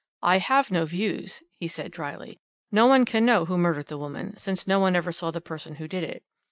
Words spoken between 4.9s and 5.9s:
ever saw the person who